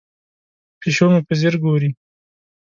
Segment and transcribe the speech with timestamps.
[0.79, 1.89] پیشو مې په ځیر ګوري.